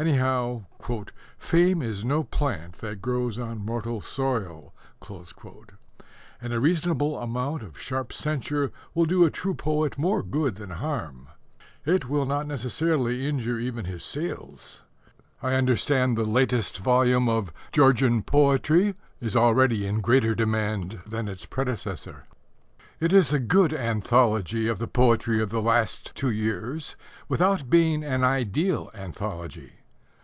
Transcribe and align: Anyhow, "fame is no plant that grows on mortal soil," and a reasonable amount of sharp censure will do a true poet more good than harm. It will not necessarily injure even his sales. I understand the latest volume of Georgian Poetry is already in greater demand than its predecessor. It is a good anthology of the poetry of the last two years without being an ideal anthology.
Anyhow, 0.00 0.66
"fame 1.40 1.82
is 1.82 2.04
no 2.04 2.22
plant 2.22 2.74
that 2.74 3.02
grows 3.02 3.36
on 3.40 3.58
mortal 3.58 4.00
soil," 4.00 4.72
and 6.40 6.52
a 6.52 6.60
reasonable 6.60 7.18
amount 7.18 7.64
of 7.64 7.76
sharp 7.80 8.12
censure 8.12 8.70
will 8.94 9.06
do 9.06 9.24
a 9.24 9.30
true 9.32 9.54
poet 9.54 9.98
more 9.98 10.22
good 10.22 10.54
than 10.54 10.70
harm. 10.70 11.26
It 11.84 12.08
will 12.08 12.26
not 12.26 12.46
necessarily 12.46 13.26
injure 13.28 13.58
even 13.58 13.86
his 13.86 14.04
sales. 14.04 14.82
I 15.42 15.54
understand 15.54 16.16
the 16.16 16.22
latest 16.22 16.78
volume 16.78 17.28
of 17.28 17.52
Georgian 17.72 18.22
Poetry 18.22 18.94
is 19.20 19.34
already 19.34 19.84
in 19.84 20.00
greater 20.00 20.36
demand 20.36 21.00
than 21.08 21.26
its 21.26 21.44
predecessor. 21.44 22.22
It 23.00 23.12
is 23.12 23.32
a 23.32 23.40
good 23.40 23.74
anthology 23.74 24.68
of 24.68 24.78
the 24.78 24.86
poetry 24.86 25.42
of 25.42 25.50
the 25.50 25.60
last 25.60 26.14
two 26.14 26.30
years 26.30 26.94
without 27.28 27.68
being 27.68 28.04
an 28.04 28.22
ideal 28.22 28.92
anthology. 28.94 29.72